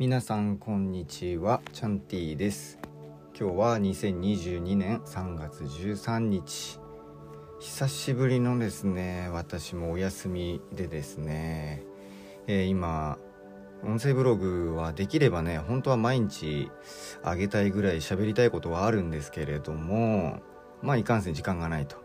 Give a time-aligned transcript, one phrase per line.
[0.00, 2.78] 皆さんこんにちはチャンティです。
[3.36, 6.78] 今日は2022年3月13日
[7.58, 11.82] 久しぶりのですね私もお休みでですね、
[12.46, 13.18] えー、今
[13.82, 16.70] 音声ブログはできればね本当は毎日
[17.24, 20.38] あげたいぐらい喋りたいことはあるんですけれども
[20.80, 21.96] まあいかんせん時間がないと。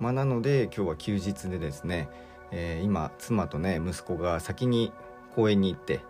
[0.00, 2.10] まあなので今日は休日でですね、
[2.50, 4.92] えー、今妻とね息子が先に
[5.34, 6.00] 公園に行って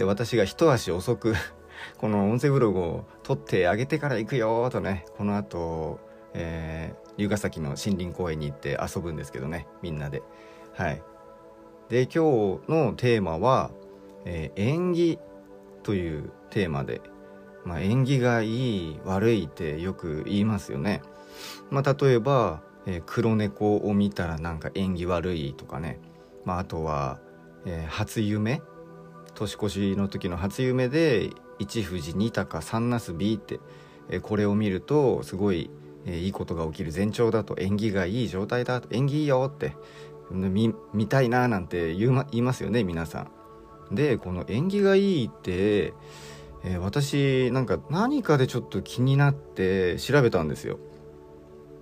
[0.00, 1.34] で私が一足遅く
[2.00, 6.00] この音声ブログを撮ってあげてから行くよとねこの後、
[6.32, 10.22] えー、龍ヶ崎の森林公園に行って遊ぶんですけどねみんなで。
[10.72, 11.02] はい。
[11.90, 13.72] で今日のテーマは、
[14.24, 15.18] えー、縁起
[15.82, 17.02] というテーマで、
[17.66, 21.02] まあ、縁起がいい悪いってよく言いますよね。
[21.68, 26.00] まあ例えば、えー、黒猫を見たらなんか縁起悪いとかね。
[26.46, 27.20] まああとは、
[27.66, 28.62] えー、初夢
[29.40, 33.60] 年越しの時の初夢で一富士二鷹三なす B って、
[34.20, 35.70] これを見るとすごい、
[36.06, 39.76] いいことが起きる前兆だと縁起がいい状態だと縁起いいよって
[40.30, 43.28] 見見たいななんて言う、ま、言いますよね皆さ
[43.90, 43.94] ん。
[43.94, 45.92] でこの縁起がいいって、
[46.64, 50.78] え、私なんか何かでちょっと気になって調べたんですよ。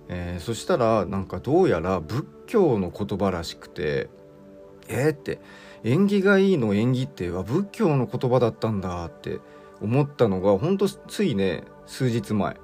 [0.09, 4.09] えー、そしたらなんかどうやら仏教の言葉らしくて
[4.89, 5.39] えー、って
[5.83, 9.39] 縁起がいいの縁起っては仏教の言葉だったんだって
[9.81, 12.57] 思ったのがほんとついね数日前。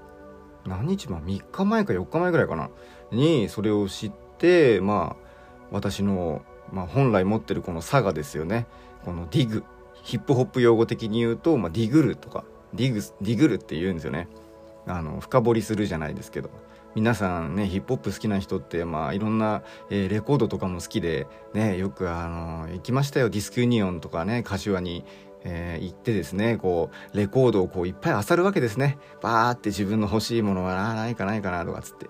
[0.65, 2.69] 何日前？3日前か4日前ぐらいかな。
[3.11, 5.25] にそれを知ってまあ
[5.71, 8.65] 私の、まあ、本来持ってるこの差がですよね。
[9.03, 9.63] このディグ。
[10.03, 12.43] ヒップホップ用語的に言うと、まあ、ディグルとか
[12.73, 14.27] ディグディグルって言うんですよね。
[14.85, 16.49] あの深掘りするじゃないですけど。
[16.95, 23.29] 皆さんねヒップホップ好きな人ってまあいろんな、えー、レコードとかも好きでねよくあの行きましたよ。
[23.29, 25.03] ディスクユニオンとかね柏に、
[25.43, 28.97] えー、行ってですねこうレコードをこういっぱい漁るわけですね。
[29.21, 32.07] バーって自分の欲しいものはないかないかなとかつって。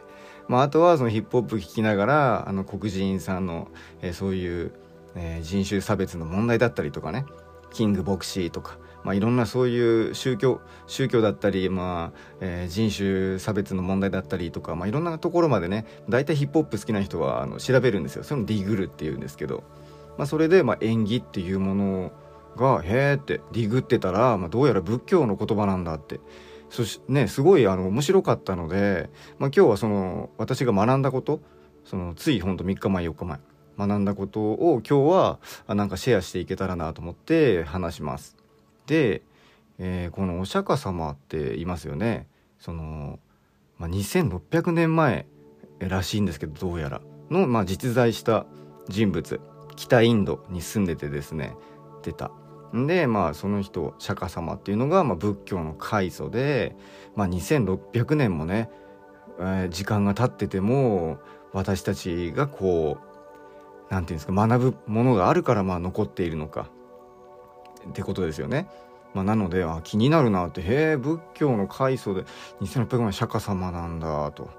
[0.47, 3.69] まあ、あとはそのヒップホップ聴きながらあの黒人さんの、
[4.03, 4.73] えー、そういう、
[5.15, 7.25] えー、人種差別の問題だったりとかね。
[7.71, 8.77] キング牧師とか。
[9.05, 18.23] まあ、いろんなそういう宗教宗教だったり、まあえー、人種差別の問題だったりとか、まあ、いろんなところまでね大体ヒップホップ好きな人はあの調べるんですよ。
[18.23, 19.63] それもディグルっていうんですけど、
[20.17, 22.11] まあ、それで、まあ、演技っていうもの
[22.57, 26.19] がへえってディグってたら、まあ、どうやら仏教の言葉なんだって。
[26.71, 31.39] そしねすごいあの面白かったので、まあ、今日はその私が学んだこと
[31.83, 33.39] そのついほんと3日前4日前
[33.77, 35.39] 学んだことを今日は
[35.75, 38.44] なんかシェアしていけたらなと思って話します。
[38.87, 39.23] で、
[39.79, 42.27] えー、このお釈迦様っていますよね。
[42.59, 43.19] その、
[43.77, 45.25] まあ、2600年前
[45.79, 47.01] らしいんですけどどうやら。
[47.29, 48.45] の、まあ、実在した
[48.87, 49.41] 人物。
[49.75, 51.55] 北インドに住んでてですね。
[52.03, 52.31] 出た。
[52.73, 56.75] でまあその人釈迦様っていうのが、まあ、仏教の開祖で、
[57.15, 58.69] まあ、2600年もね、
[59.39, 61.19] えー、時間が経ってても
[61.53, 63.05] 私たちがこう
[63.89, 66.69] 何て言うんですか学ぶものがあるからまあ残っているのか。
[67.89, 68.67] ってことですよね。
[69.13, 72.25] まあ、なのであ気になるなってへえ仏教の開祖で
[72.61, 74.49] 2600万釈迦様なんだと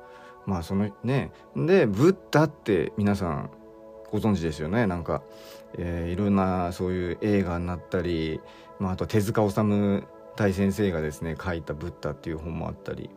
[0.47, 3.51] まあそのねでブッダって皆さん
[4.11, 5.23] ご存知ですよねなんか、
[5.77, 8.41] えー、いろんなそういう映画になったり、
[8.81, 10.05] まあ、あと手塚治虫
[10.37, 13.11] 大先生がですね書いた「ブッダ」っていう本もあったり、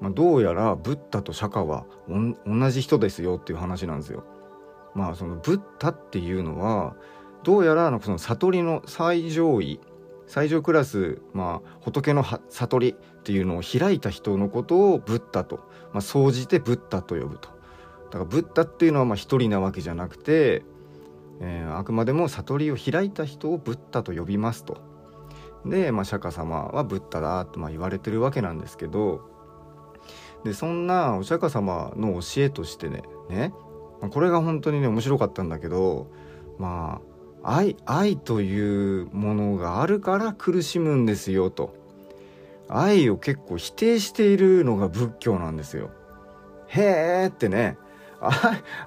[0.00, 4.24] まあ、どうやらブッダと釈迦は同じ人ですよっていう話なんですよ。
[4.94, 6.94] まあそのブッダっていうのは
[7.44, 9.80] どうやらその悟りの最上位
[10.26, 15.56] 最上クラス、まあ、仏の悟りっていうのを開いた人のことをブッダと、
[15.92, 17.50] まあ、総じてブッダと呼ぶと。
[18.10, 20.64] だからブッダっていうのはまあ一人なわけじゃなくて、
[21.40, 24.78] えー、あくまでも悟りを開いた人をブッダと呼びますと。
[25.66, 29.28] で、まあ、釈迦様はブッダだとまあ言われてるわけなんですけど
[30.44, 33.52] でそんなお釈迦様の教えとしてねね
[34.10, 36.10] これが本当にね面白かったんだけど
[36.58, 37.11] まあ
[37.44, 41.74] 愛愛というものがあるから苦しむんですよと。
[42.68, 45.90] 愛を結構否定しているのが仏教なんですよ。
[46.68, 47.76] へえってね。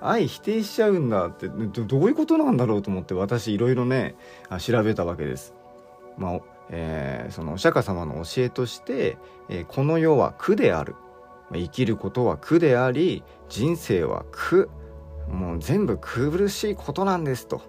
[0.01, 1.47] 愛否定しちゃうんだって。
[1.47, 4.15] どういうことなんだろうと思って私いろいろね
[4.59, 5.53] 調べたわけです。
[6.17, 9.17] まあえー、そのお釈迦様の教えとして、
[9.49, 10.95] えー、この世は苦である。
[11.53, 14.69] 生きることは苦であり人生は苦。
[15.29, 17.61] もう全部苦しいことなんですと。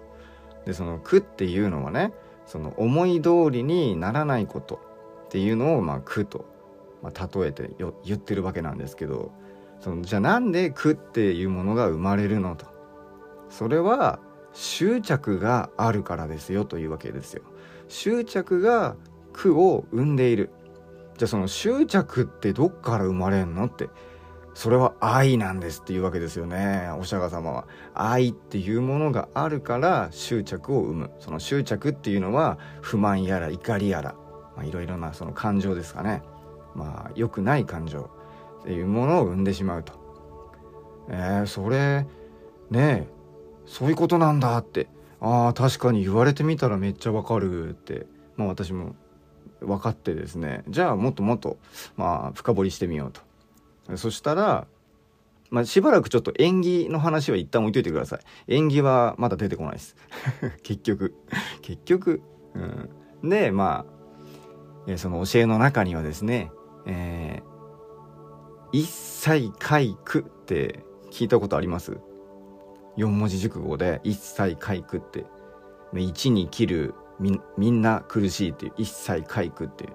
[0.67, 2.11] でその苦っていうのはね
[2.45, 4.81] その思い通りにならないこと
[5.25, 6.45] っていうのをまあ苦と、
[7.01, 9.31] まあ、例えてよ言ってるわけなんですけど
[9.79, 12.65] そのじゃあなんで苦っていうものが生まれるのと
[13.49, 14.19] それは
[14.51, 17.43] 執着があるからですよというわけですよ。
[17.87, 18.97] 執着が
[19.31, 20.49] 苦を生んでいる
[21.17, 23.87] じゃあその執着ってどっから生まれんのって
[24.57, 26.89] それは愛なんですっていうわけですよね。
[26.99, 27.67] お釈迦様は。
[27.93, 31.11] 愛っていうものがあるから執着を生む。
[31.19, 34.15] その執着っていうのは不満やら怒りやら。
[34.63, 36.23] いろいろなその感情ですかね。
[36.73, 38.09] まあ良くない感情
[38.61, 39.93] っていうものを生んでしまうと。
[41.11, 42.07] えー、それ
[42.71, 43.07] ねえ
[43.67, 44.87] そういうことなんだって。
[45.21, 48.07] ああ確かに言われてみたらめっちゃわかるって。
[48.37, 48.95] まあ私も
[49.59, 50.63] 分かってですね。
[50.67, 51.59] じゃあもっともっと
[51.95, 53.26] まあ深掘りしてみようと。
[53.95, 54.67] そしたら、
[55.49, 58.19] まあ、しばらくちょっと縁起の話は一旦置いといてください。
[58.47, 59.95] 縁起はまだ出てこないです。
[60.63, 61.13] 結局。
[61.61, 62.21] 結局。
[63.21, 63.93] うん、で、まあ、
[64.87, 66.51] えその教えの中にはですね、
[66.85, 71.97] えー、一切回句って聞いたことあります？
[72.97, 75.25] 四文字熟語で一切回句って
[75.93, 79.91] 一に切るみみんな苦しいっていう一切回句っていう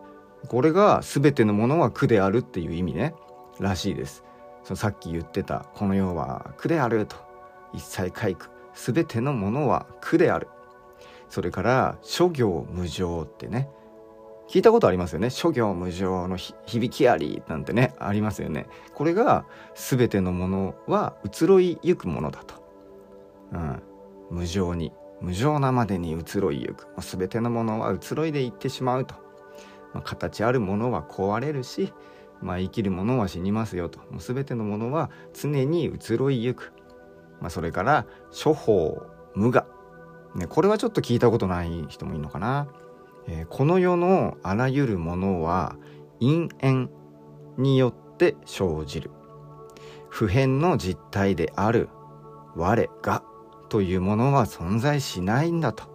[0.49, 3.15] これが全てのものは苦であるっていう意味ね
[3.63, 4.25] らしいです。
[4.65, 7.17] そのさっき言ってたこの世は苦であると。
[7.73, 10.49] 一切皆苦全てのものは苦である。
[11.31, 13.69] それから諸行無常ってね。
[14.49, 15.31] 聞いたことありますよね？
[15.31, 18.67] 諸行無常の響きありなんてねありますよね。
[18.95, 22.55] これが全てのものは移ろいゆくものだと、
[23.53, 23.83] うん、
[24.31, 24.93] 無常に
[25.23, 26.87] 無常なまでに移ろいゆく。
[27.01, 29.15] 全てのものは移ろいでいってしまうと、
[29.95, 31.95] まあ、形あるものは壊れるし
[32.43, 33.99] まあ、生きるものは死にますよと。
[34.11, 36.73] もう全てのものは常に移ろいゆく、
[37.41, 39.03] まあ、それから処方
[39.35, 39.67] 無我、
[40.35, 42.69] ね、これはちょっと聞いたことない人もいるのかな、
[43.29, 45.77] えー、この世のあらゆるものは
[46.21, 46.91] 因縁
[47.57, 49.11] によって生じる。
[50.09, 51.89] 普遍の実体である
[52.55, 53.23] 我が
[53.71, 55.92] というものは存在しないんだと。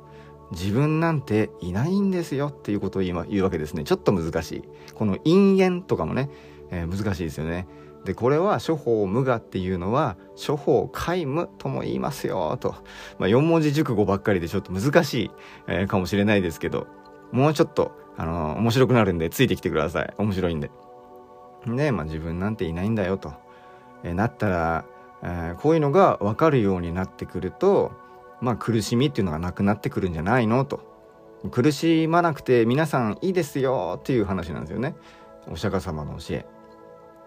[0.52, 3.84] 自分なんていないんですよっていうことを今言うわけですね。
[3.84, 4.64] ちょっと難しい。
[4.96, 6.30] この因縁とかもね、
[6.72, 7.68] えー、難しいですよね。
[8.06, 12.76] でこれは処方無我っていうのは処方皆無とも言いますよと、
[13.20, 15.32] まあ、4文字熟語ばっかりでちょっと難しい、
[15.68, 16.88] えー、かもしれないですけど
[17.34, 20.14] もうちょっとあのー、面白くなるんでついてきてください。
[20.18, 20.72] 面白いんで。
[21.66, 23.34] ねまあ自分なんていないんだよと、
[24.04, 24.86] え、なったら、
[25.22, 27.92] えこういうのが分かるようになってくると
[28.42, 30.96] まあ苦しみっていうのがなくなってくるんじゃないのと。
[31.52, 34.96] 苦しまなくて皆さんいいですよっていう話なんですよね。
[35.50, 36.46] お釈迦様の教え。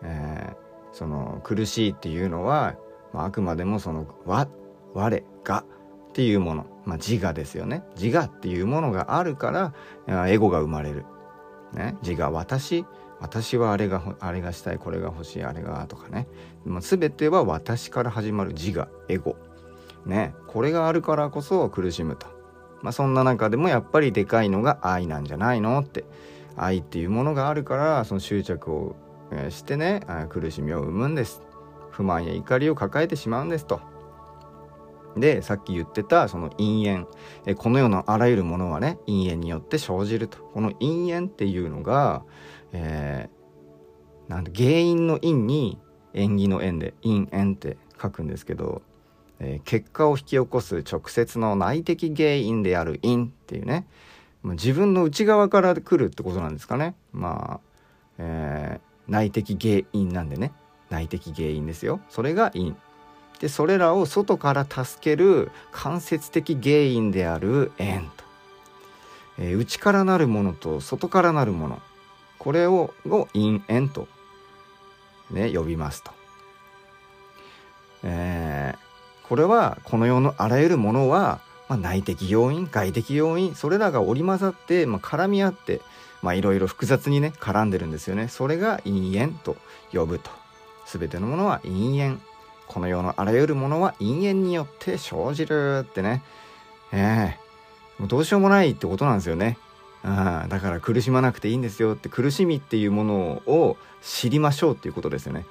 [0.02, 2.74] えー、その苦しいっていうのは、
[3.12, 4.48] まあ、あくまでもその我
[4.94, 5.64] 我が
[6.10, 7.84] っていうもの、まあ、自我ですよね。
[8.00, 9.50] 自我っていうものがあるか
[10.06, 11.04] らエゴが生まれる、
[11.72, 12.84] ね、自我私。
[13.20, 16.26] 私はあれがあれがしたいこれが欲しいあれがとかね、
[16.64, 19.36] まあ、全ては私から始まる自我エゴ。
[20.06, 20.34] ね。
[20.46, 22.26] これがあるからこそ苦しむと、
[22.82, 26.04] まあ、そんな中でもやっぱりでかいのが愛なんじゃないのって。
[26.56, 28.96] 愛っていうものがあるからその執着を
[29.48, 31.42] してね苦しみを生むんです。
[31.90, 33.80] 不満や怒りを抱えてしまうんですと。
[35.16, 37.06] でさっき言ってたその因縁。
[37.46, 40.38] えこの世のあらゆるものはね因縁によって生じると。
[40.52, 42.24] この因縁っていうのが、
[42.72, 45.78] えー、なん原因の因に
[46.12, 48.82] 縁起の縁で因縁って書くんですけど
[49.40, 53.86] えー、結果を引き起こす直接の内的原因である因っていうね。
[54.42, 56.94] ま自分の内側から来るってことなんですかね。
[57.12, 57.60] まあ、
[58.18, 60.52] えー、内的原因なんでね。
[60.90, 62.00] 内的原因ですよ。
[62.08, 62.76] それが因。
[63.40, 68.24] でそれらを外から助ける間接的原因である縁と、
[69.38, 71.80] えー、内からなるものと外からなるもの。
[72.38, 74.08] これをを因縁と、
[75.30, 76.12] ね、呼びますと。
[78.02, 78.89] えー
[79.30, 85.80] これはこの世のあらゆるものは、まあ、内的要因外的要因それらが織り交ざって、まあ、絡み合って
[86.34, 88.26] いろいろ複雑にね絡んでるんですよね。
[88.26, 89.56] それが因縁と
[89.92, 90.32] 呼ぶと。
[90.84, 92.20] 全てのものは因縁。
[92.66, 96.24] この世のあらゆるものは因縁によって生じるってね。
[96.92, 97.36] え
[98.00, 98.02] え。
[98.02, 99.58] ー、どうしようもないってことなんですよね。
[100.02, 105.46] あだから苦しまなくていいんですよって苦しみっていうものを知りましょうっていうことですよね。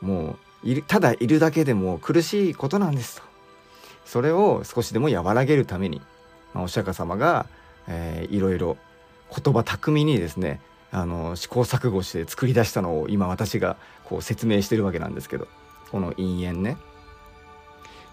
[0.00, 3.22] もういるただいるだけでも苦しいことなんですと。
[4.04, 6.00] それを少しでも和らげるために、
[6.54, 7.46] まあ、お釈迦様が、
[7.86, 8.76] えー、いろいろ
[9.30, 10.60] 言葉巧みにですね
[10.90, 15.46] あの試行錯誤して作り出したのを今私がこう説明してるわけなんですけど
[15.90, 16.78] この因縁ね、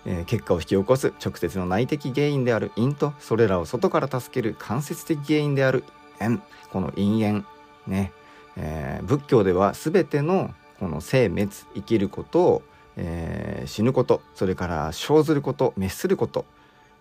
[0.05, 5.85] えー、結果を引き起こす直接の内的原因である因とそれらを外から助ける間接的原因である
[6.19, 6.41] 縁。
[6.71, 7.45] この因縁
[7.87, 8.11] ね、
[8.57, 12.63] えー、仏教では全てのこの生滅生きること
[12.98, 16.46] えー、死ぬことそれから生ずること滅すること、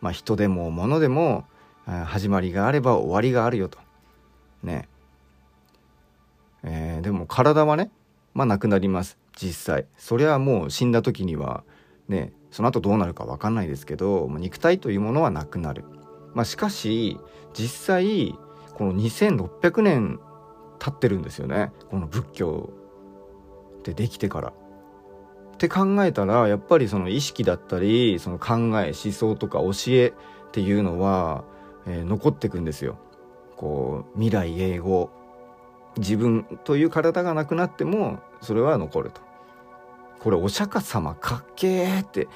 [0.01, 1.45] まあ、人でも物でも、
[1.87, 3.79] 始まりがあれば終わりがあるよと。
[4.63, 4.89] ね。
[6.63, 7.91] えー、でも体はね
[8.33, 9.19] まあなくなります。
[9.37, 9.87] 実際。
[9.99, 11.63] それはもう死んだ時には
[12.09, 15.85] ねその後どうなるか分かんないですけど肉体というものはなくなる、
[16.33, 17.19] まあ、しかし
[17.53, 18.35] 実際
[18.73, 20.19] この2600年
[20.79, 21.71] 経ってるんですよね。
[21.91, 22.71] この仏教
[23.91, 24.53] ってできてから。
[25.55, 30.13] って考えたらやっぱりその意識だったりその考え思想とか教えっ
[30.51, 31.45] ていうのは、
[31.87, 32.99] えー、残ってくんですよ。
[33.57, 35.11] こう未来永劫
[35.97, 39.21] 自分という体がなくなってもそれは残ると。
[40.19, 42.29] これお釈迦様かっけーって、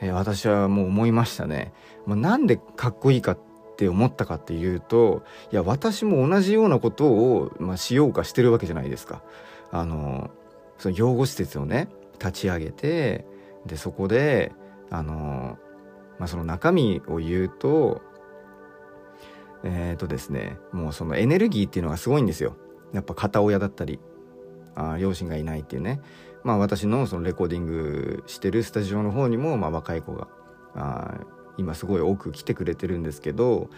[0.00, 1.72] えー、私はもう思いましたね。
[2.04, 3.38] まあ、なんでかっこいいかっ
[3.76, 5.22] て思ったかっていうと
[5.52, 9.22] いや私も同じようなことを、まあ、しようかしてるわけじゃないですか。
[9.70, 10.30] あの
[10.78, 13.26] その養護施設をね立ち上げて
[13.66, 14.52] でそこで
[14.90, 15.58] あの、
[16.18, 18.02] まあ、その中身を言うと
[19.64, 22.56] えっ、ー、とですねもうそのエネルギーっていうのがすごいんですよ。
[22.92, 23.98] やっぱ片親だったり
[24.74, 26.00] あ両親がいないっていうね。
[26.44, 30.28] まあ私のそのレコーディングしてるスタジオの方にもまあ若い子が
[30.74, 31.14] あ
[31.58, 33.70] 今すごい多く来てくれてるんですけど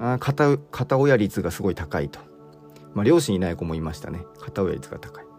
[0.00, 2.20] あ片片親率がすごい高いと、
[2.94, 4.24] まあ、両親いない子もいましたね。
[4.40, 5.33] 片親率が高い。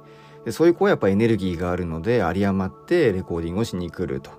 [0.45, 4.31] でそういう子はやっぱエネルギーがあるので有り余ってレコーディングをしに来ると。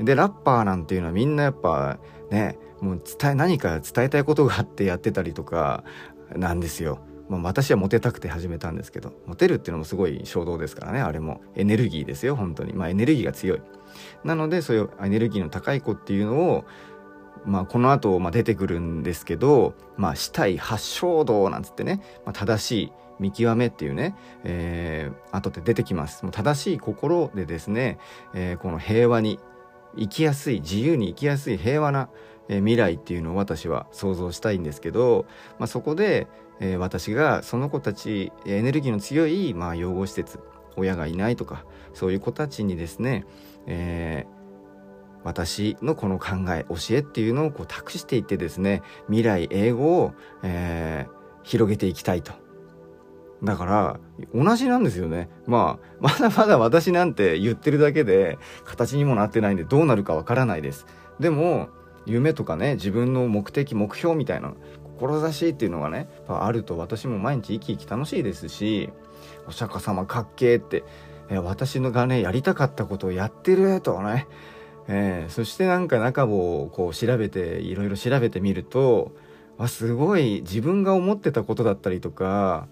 [0.00, 1.98] でラッパーなんていうのはみんなやっぱ
[2.30, 5.82] ねもう伝え何か伝えたいことがあってやってたりとか
[6.36, 7.00] なんですよ。
[7.28, 11.42] まあ、私はモテたくて始めたんですけどモテるっていうのもすごい衝動ですからねあれも。
[11.56, 12.72] エネルギーですよ本当に。
[12.72, 13.62] まあエネルギーが強い。
[14.24, 16.64] なのでそういうエネルギーの高い子っていうのを
[17.44, 26.24] まあ、この後、まあ出てくるんですけど、まあ、死体発祥道なんつってね、まあ、正しい見極めっていうね、えー、後で出てきます。
[26.24, 27.98] もう正しい心でですね、
[28.34, 29.38] えー、この平和に
[29.96, 32.08] 生きやすい自由に生きやすい平和な、
[32.48, 35.26] えー、未来っていうのを私は想像したいんですけど、
[35.58, 36.28] まあ、そこで、
[36.60, 40.40] えー、私がその子たちエネルギーの強い、まあ、養護施設
[40.76, 43.24] 親がいないとかそういう子たちにですね、
[43.66, 44.38] えー、
[45.24, 52.32] 私のこの考え教えっていうのをこう託していってですね未来英語を、えー、広げていきたいと。
[53.42, 54.00] だから
[54.34, 55.28] 同じなんですよね。
[55.46, 60.86] まあまだまだ私なんて言ってるだけで形にもなってないんでどうなるかわからないです。
[61.20, 61.68] でも
[62.06, 64.54] 夢とかね自分の目的目標みたいな
[64.98, 68.90] 志っていうのがねあると私も毎日生き生き楽しいですし
[69.46, 70.84] お釈迦様かっけーって
[71.30, 74.26] 私のがねやりたかったことをやってるとね、
[74.88, 79.12] えー、そしてなんか中をこう調べていろいろ調べてみると
[79.58, 82.68] あすごい自分が思ってたことだったりとか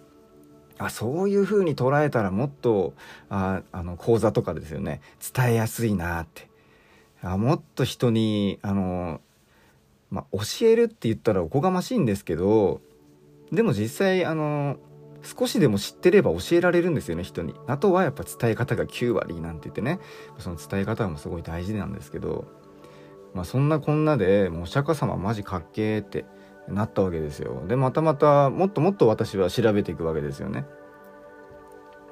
[0.78, 2.92] あそういう風に捉えたらもっと
[3.30, 5.00] ああの講座とかですよね。
[5.34, 6.48] 伝えやすいなって。
[7.22, 9.20] あもっと人にあの、
[10.10, 12.80] まあ、教えるって言ったらおこがましいんですけど
[13.50, 14.76] でも実際あの
[15.22, 17.54] 少しでも知ってれば教えられるんですよね人に。
[17.66, 19.98] あとはやっぱ伝え方が9割なんて言ってね。
[20.38, 22.44] その伝え方もすごい大事なんですけど。
[23.34, 26.24] まあそんなこんなでもうお釈迦様マジかっけーって
[26.68, 27.62] なったわけですよ。
[27.66, 30.64] でまたまたもっともっと私は調べていくわけですよね。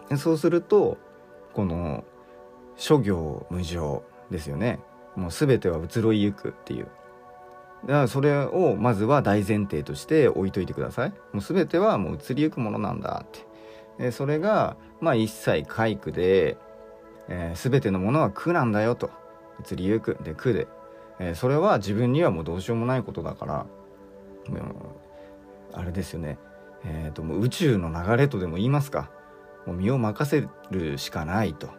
[0.09, 0.99] でそうすると
[1.53, 2.05] この
[2.77, 4.81] 諸行無常ですよね。
[5.17, 6.89] もう全ては移ろいゆくっていう。
[7.87, 11.11] だからそれをまずは大前提として置いといてください。
[11.33, 14.05] もう全てはもう移りゆくものなんだって。
[14.05, 16.57] でそれがまあ一切皆苦で、
[17.29, 19.11] えー、全てのものは苦なんだよと。
[19.71, 20.17] 移りゆく。
[20.23, 20.67] で苦で、
[21.19, 23.67] えー、それは自分にはもうどうしようもないことだから。
[25.73, 26.39] あれですよね、
[26.85, 29.11] えーと、もう宇宙の流れとでも言いますか。
[29.67, 31.71] もう身を任せるしかないと、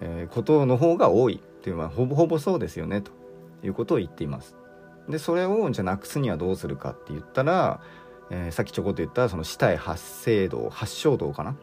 [0.00, 3.00] えー、ことの方が多いというのはほぼほぼそうですよね。
[3.00, 3.10] と
[3.62, 4.56] いうことを言っています。
[5.08, 7.80] でそれをじゃなくすにはどうするかって言ったら、
[8.30, 11.52] えー、さっきちょこっと言ったその死体発生度発症度かな。
[11.52, 11.54] っ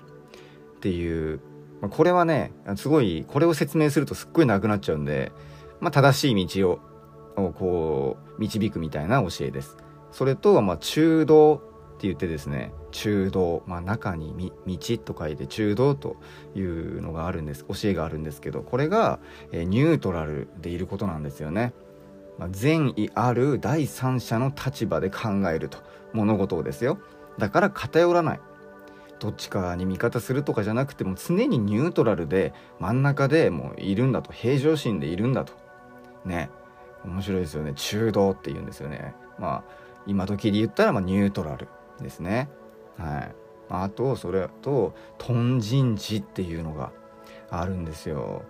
[0.79, 1.39] ていう、
[1.81, 5.31] まあ、これはねすごいこれを説明するとすっごいなくなっちゃうんで、
[5.79, 6.79] まあ、正しい道を
[7.53, 9.77] こう導くみたいな教えです。
[10.13, 11.59] それと、まあ、中道っ
[11.97, 16.17] て言ってですね中道、まあ、中に道と書いて中道と
[16.55, 19.19] いうのがあるんです教えがあるんですけどこれが、
[19.51, 21.73] え、ニュートラルでいることなんですよね。
[22.37, 25.79] まあ、善意ある第三者の立場で考えると
[26.13, 26.99] 物事をですよ。
[27.37, 28.39] だから偏らない。
[29.19, 34.31] どっちかに味方するとかじゃなくても常にニュートラルで真ん中でもういるんだと。
[34.31, 35.53] 平常心でいるんだと。
[36.25, 36.49] ね。
[37.05, 37.73] 面白いですよね。
[37.75, 39.15] 中道って言うんですよね。
[39.39, 41.67] まあ今時で言ったらまニュートラル
[42.01, 42.49] ですね。
[42.97, 43.35] はい、
[43.69, 46.91] あとそれと「トンジンチ」っていうのが
[47.49, 48.43] あるんですよ。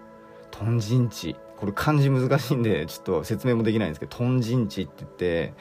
[0.51, 1.36] トンジンチ。
[1.57, 5.53] これ漢字難しいんでちょっと説明もできないんですけど豚人地って言って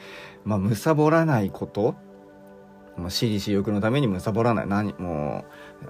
[0.43, 1.95] まあむさぼらないこと。
[2.95, 4.67] まあ、私利私欲のためにむさぼらない。
[4.67, 5.45] 何も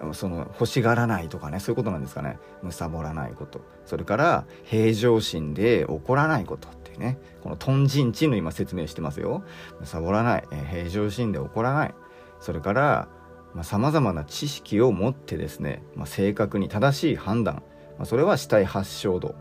[0.10, 1.60] うその欲しがらないとかね。
[1.60, 2.40] そういうことなんですかね。
[2.62, 3.60] むさぼらないこと。
[3.86, 6.70] それから平常心で怒らないこと。
[6.94, 7.18] いうね。
[7.42, 9.44] この豚人地の今説明してますよ。
[9.80, 11.96] むさぼらない、えー、平常心で怒らない。
[12.40, 13.08] それから
[13.62, 17.62] さまざ、まな知識を持ってですね、まあ、正確に正しい判断、
[17.98, 19.36] まあ、それは死体発祥度、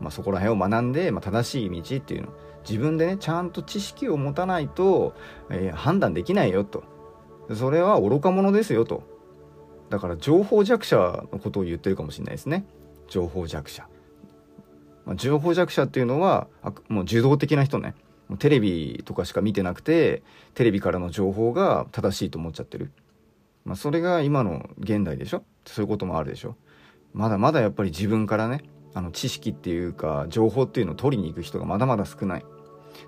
[0.00, 2.32] まあ、そこら辺を学んで、まあ、正しい道っていうの。
[2.68, 5.14] 自分でねちゃんと知識を持たないと、
[5.50, 6.82] えー、判断できないよと。
[7.54, 9.04] それは愚か者ですよと。
[9.88, 10.96] だから情報弱者
[11.32, 12.66] のことを言ってるかもしれないですね。
[13.06, 13.88] 情報弱者、
[15.06, 16.48] まあ、情報弱者っていうのは
[16.88, 17.94] もう受動的な人ね。
[18.28, 22.90] もうテレビとかしか見てなくてテレビからの情報が正しいと思っちゃってる、
[23.64, 25.44] まあ、それが今の現代でしょ？
[25.64, 26.56] そういうこともあるでしょ？
[27.14, 32.44] まだまだやっぱり自分からねあの知識っていうか情報っていうのを取りに行く人がまだまだ少ない。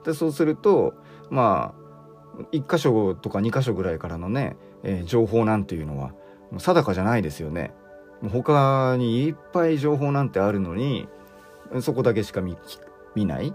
[0.05, 0.95] でそうすると
[1.31, 6.11] まあ1箇所とか2箇所ぐらいからのね、えー、情報なんていうのは
[6.53, 7.73] もう定かじゃないですよね。
[8.31, 11.09] 他にいっぱい情報なんてあるのに
[11.81, 12.57] そこだけしか見
[13.15, 13.55] 見ない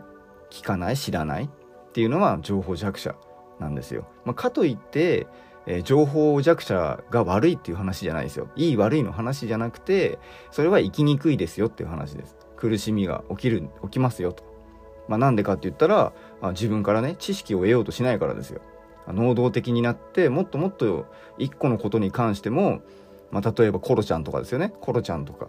[0.50, 3.16] 聞かない知らないっていうのは情報弱者
[3.60, 5.28] なんですよ、まあ、かといって
[5.66, 8.50] えー、情報弱者が悪いっていう話じゃないですよ。
[8.56, 10.20] いい悪いの話じゃなくて
[10.52, 12.38] それは生きにくいですよっていう話です。
[12.58, 14.44] 苦しみが起きる起きますよと。
[15.08, 18.62] まあなんでかって言ったらあ自分からね知識を得ようとしないからですよ。
[19.08, 21.06] 能動的になってもっともっと
[21.38, 22.82] 一個のことに関しても、
[23.32, 24.74] まあ、例えばコロちゃんとかですよね。
[24.82, 25.48] コロちゃんとか。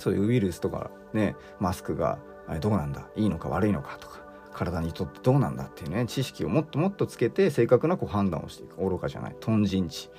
[0.00, 2.18] そういうウイルスとかねマスクが
[2.60, 4.20] どうなんだいいのか悪いのかとか
[4.52, 8.76] 体にとってどうなんだっていうね知識をもっともっとつけて正確なこう判断をしていく。
[8.76, 9.36] 愚かじゃない。
[9.40, 10.10] 豚人知。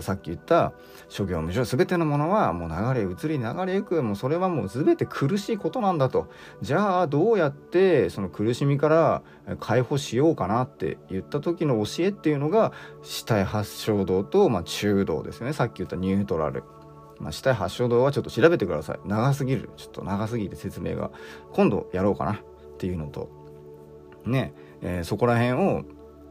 [0.00, 0.72] さっき言った
[1.08, 6.28] 諸行無常全てのものはもう流れ移り流れゆくもうそれはもう全て苦しいことなんだと。
[6.60, 9.22] じゃあどうやってその苦しみから
[9.60, 15.52] 解放しようかなって言った時の教えっていうのが死体発祥道と、まあ、中道ですよね。
[15.52, 16.64] さっき言ったニュートラル。
[17.20, 19.00] まあ、死体発祥道はちょっと調べてください。
[19.04, 19.70] 長すぎる。
[19.76, 21.10] ちょっと長すぎて説明が。
[21.52, 22.32] 今度やろうかな。
[22.32, 22.36] っ
[22.78, 23.28] ていうのと。
[24.24, 25.84] ね、えー、そこら辺を、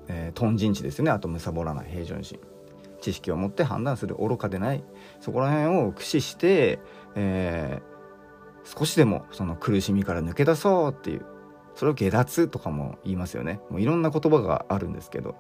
[0.07, 1.11] えー、豚人地ですよね。
[1.11, 1.89] あとむさぼらない。
[1.89, 2.39] 平常心。
[3.01, 4.83] 知識を持って判断する愚かでない。
[5.19, 6.79] そこら辺を駆使して、
[7.15, 11.25] えー、少しでもその苦しみから抜け出そうっていう。
[11.75, 13.59] それを下脱とかも言いますよね。
[13.69, 15.35] もういろんな言葉があるんですけど。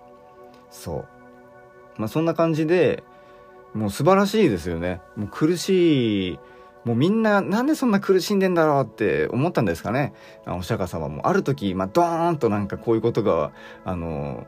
[0.69, 1.07] そう。
[1.97, 3.03] まあそんな感じで
[3.73, 5.01] もう素晴らしいですよね。
[5.15, 6.39] もう苦しい。
[6.85, 10.13] もうみんななんでそんな苦しんでんだろうって思ったんですかね。
[10.45, 11.27] お釈迦様も。
[11.27, 13.51] ある時、まあ、ドーンとなんかこういうことが
[13.83, 14.47] あの、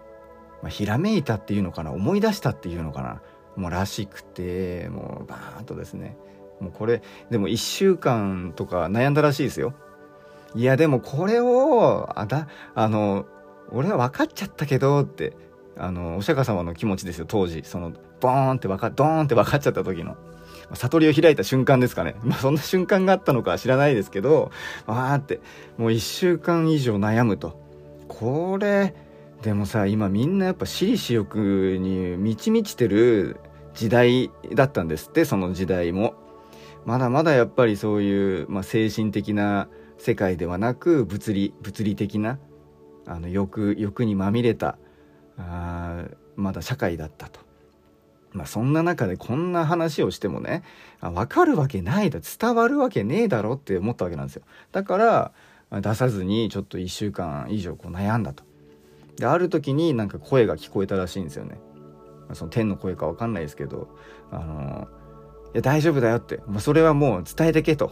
[0.62, 1.92] まあ、ひらめいたっていうのかな。
[1.92, 3.22] 思い出したっていうのかな。
[3.56, 6.18] もうらしくてもうバーンとですね。
[6.62, 9.74] もうこれでも1週間とか悩んだらしいですよ。
[10.56, 13.26] いやでもこれをあだあの
[13.72, 15.34] 俺は分かっちゃったけどって
[15.78, 17.64] あのお釈迦様の気持ちですよ当時。
[17.64, 20.16] そのボーンって分かドーンって分かっちゃった時の
[20.74, 22.16] 悟りを開いた瞬間ですかね。
[22.24, 24.52] まあそんな瞬間があったのかは知らないですけど、
[24.86, 25.40] わーって、
[25.78, 27.60] もう一週間以上悩むと。
[28.08, 28.94] これ、
[29.42, 33.38] でもさ、今みんなやっぱ私利私欲に満ち満ちてる
[33.74, 36.14] 時代だったんですって、その時代も。
[36.86, 42.40] まだまだやっぱりそういう、まあ、精神的な世界ではなく、物理、物理的な、
[43.06, 44.78] あの欲、欲にまみれた、
[45.38, 46.06] あ
[46.36, 47.49] まだ社会だったと。
[48.32, 50.64] まあそんな中でこんな話をしてもね、
[51.02, 54.44] わかるわけないだ、伝わるわけねえだろって思ったわけなんですよ。
[54.72, 55.32] だから、
[55.72, 58.44] 出さずにちょっと1週間以上こう悩んだと。
[59.18, 61.60] で、ある時になんか声が聞こえたらしいんですよね。
[62.34, 63.88] その天の声かわかんないですけど、
[64.32, 64.88] あの、
[65.54, 67.92] いや大丈夫だよって、まあ、それはもう伝えてけと。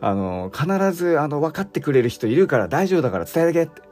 [0.00, 3.80] あの、必ずあの分かってくれる人いるから大丈夫だから伝えてけって。
[3.80, 3.84] っ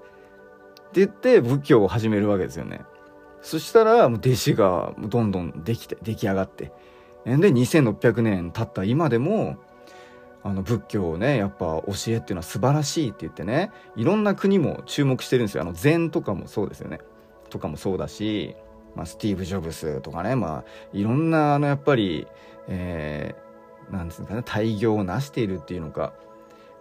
[0.92, 2.82] て言って仏教を始めるわけですよね。
[3.42, 6.72] そしたら、弟子がどんどんできて、出来上がって。
[7.24, 9.56] で、2600年経った今でも、
[10.44, 15.62] あの仏教をね、やっぱ教えっていうのは素晴らしいって言ってね、いろんな国も注目してるんですよ。
[15.62, 16.98] あの禅とかもそうですよね。
[17.48, 18.56] とかもそうだし、
[18.96, 22.26] まあ、スティーブ・ジョブスとかね、まあ、いろんな、あの、やっぱり、
[22.66, 26.12] えー、なんですかね、大業を成しているっていうのか、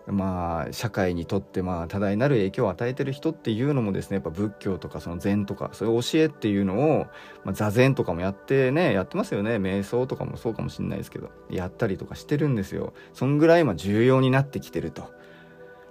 [0.07, 7.07] まあ社会にとってまあ多大なる影響を与えてる人っていうのもですねやっぱ仏教とかその禅とかそういう教えっていうのを、
[7.43, 9.55] まあ、座禅とかもやってねやってますよね。
[9.55, 12.93] 瞑想とかもそうかもしんないですけどやったりとかしてるんですよ。
[13.13, 15.11] そんぐらい今重要になってきてると。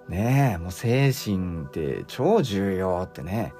[0.08, 3.52] ねえもう精神って超重要ってね。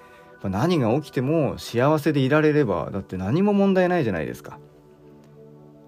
[0.43, 4.59] 何が起きても幸せでいられればだって何も問題ないじゃないですか。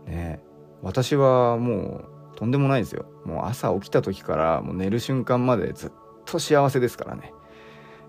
[0.06, 2.11] ねえ私はもう
[2.42, 3.06] とんでもないですよ。
[3.24, 5.92] もう朝起きた時からもう寝る瞬間までずっ
[6.24, 7.32] と幸せですからね。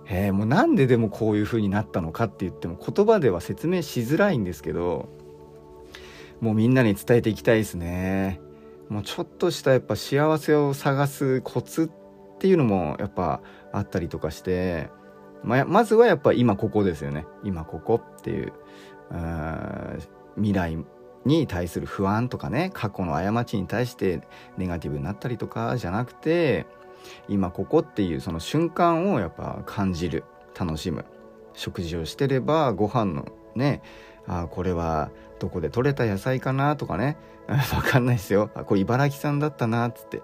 [0.08, 5.08] えー、もうなんででもこういう風になったのかって言っても言葉では説明しづらいんですけど
[6.42, 8.42] もうみんなに伝えていきたいですね。
[8.90, 13.40] もうちょっとしたやっぱ幸せを探すコツっていうのもやっぱ
[13.72, 14.90] あったりとかして
[15.44, 17.28] ままずはやっぱ今ここですよね。
[17.44, 18.52] 今ここっていう
[20.38, 20.84] 未来
[21.26, 24.22] に対する不安とかね過去の過ちに対して
[24.58, 26.66] ネガティブになったりとかじゃなくて
[27.28, 30.24] 今ここっていうその瞬間をやっぱ感じる
[30.58, 31.06] 楽しむ
[31.54, 33.82] 食事をしてればご飯のね
[34.28, 37.18] あこれはどこで採れた野菜かなとかね
[37.76, 38.50] わかんないですよ。
[38.56, 40.22] あこれ茨城産だったなっつって。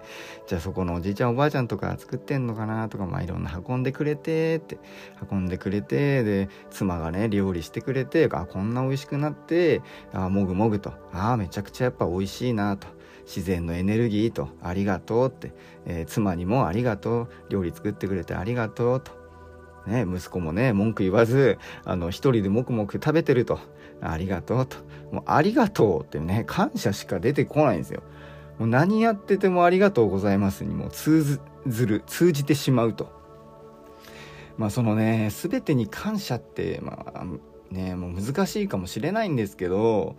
[0.47, 4.77] じゃあそこのおじいちゃんおばあちゃんとか作ってんのかなとかまあいろんな運んでくれてって。
[5.29, 9.81] 運んでくれてで妻がね料理してくれてあこんな美味しくなって
[10.13, 10.93] あもぐもぐと。
[11.11, 12.87] あめちゃくちゃやっぱ美味しいなと。
[13.25, 15.53] 自然のエネルギーとありがとうって、
[15.85, 17.27] えー、妻にもありがとう。
[17.49, 19.18] 料理作ってくれてありがとうと。
[19.89, 23.59] ね、息子もね文句言わずあの一人でもくもく食べてると。
[24.01, 24.77] ありがとうと。
[25.11, 28.01] もうありがとうってね感謝しか出てこないんですよ。
[28.57, 31.23] もう何やっててもありがとうございますにも通
[31.67, 33.11] ずる通じてしまうと。
[34.57, 37.25] まあそのね全てに感謝ってまあ
[37.71, 40.15] ねもう難しいかもしれないんですけど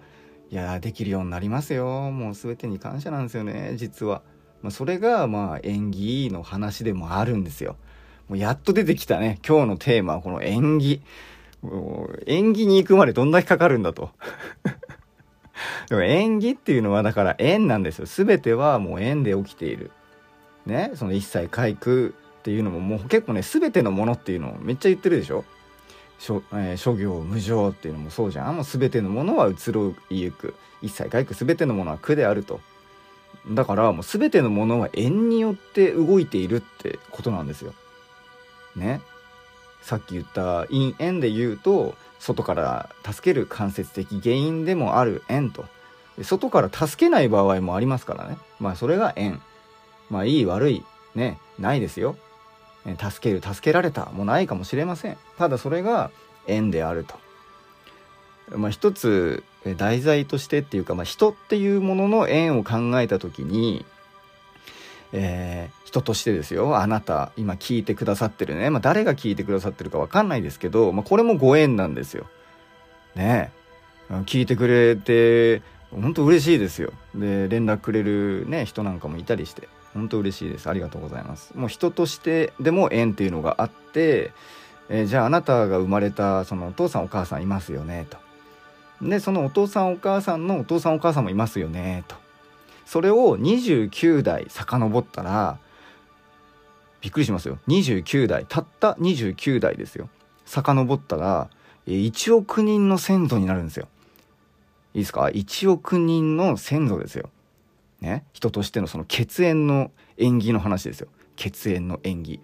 [0.51, 2.11] いやできるようになりますよ。
[2.11, 4.23] もう全てに感謝なんですよね実は、
[4.63, 7.77] まあ、それがまあ縁起の話でもあるんですよ。
[8.31, 9.41] もうやっと出てきたね。
[9.45, 11.03] 今日のテーマはこの縁起。
[12.27, 14.11] 縁起に行くまでどんだけかかるんだと。
[15.91, 18.07] でも縁起っていうのはだから縁なんですよ。
[18.07, 19.91] 全てはもう縁で起きている。
[20.65, 20.93] ね？
[20.95, 25.45] その一切回復っていうのももう結構ね、全てのものっていうのをめっちゃ言ってるでしょ？
[26.21, 28.55] 諸,、えー、諸行無常っていうのもそうじゃん。
[28.55, 30.55] もう全てのものは移ろいゆく。
[30.83, 32.61] 一切回復全てのものは苦であると。
[33.51, 37.75] だからもう全てのものは縁によって動いているってことなんですよ。
[38.77, 39.01] ね
[39.83, 45.65] さっき言った因縁で言うと外から助ける間接的原因でもある縁と。
[46.23, 48.37] 外から助けない場合もありますからね。
[48.59, 49.41] まあそれが縁。
[50.11, 52.17] まあいい悪いねないですよ。
[52.85, 55.17] 助ける助けられたもないかもしれません。
[55.39, 56.11] ただそれが
[56.47, 57.15] 縁であると。
[58.57, 59.43] まあ一つ
[59.79, 63.85] 題材としてっていうか、まあ、人っていうものの縁を考えた時に
[65.13, 72.27] えー、人としてですよあなた今聞いてくださってるね、まあ、誰が聞いてくださってるか分かんないですけど、まあ、これもご縁なんですよ。
[73.15, 73.53] ね
[74.27, 76.93] 聞いてくれて本当嬉しいですよ。
[77.15, 81.53] で連絡くれる、ね、人なんかもいたりして本当嬉しいですありがとうございます。
[81.57, 84.33] もう人としてでも縁っていうのがあって、
[84.89, 88.19] えー、じゃああなたが生まれたそのお父さんお母さんいますよねと。
[89.03, 92.17] でそのお父さんお母さんのお父さんお母さんもいますよねと。
[92.91, 95.61] それを29代遡ったら
[97.01, 97.61] びっくりしますよ。
[97.69, 100.09] 29代たった29代ですよ。
[100.45, 101.51] 遡ったら
[101.87, 103.87] 1億人の先祖になるんですよ。
[104.93, 107.31] いいですか？1億人の先祖ですよ。
[108.01, 108.25] ね？
[108.33, 111.07] 人としてのその血縁の縁起の話ですよ。
[111.37, 112.41] 血縁の縁起。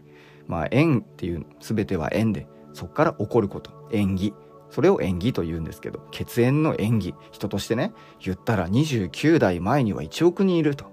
[0.47, 3.89] まあ縁っていう全ては縁でそこから起こること。
[3.91, 4.33] 縁起。
[4.77, 10.85] それを縁起と言うんですけど血縁の縁起人としてね言ったら29代前には1億人いると。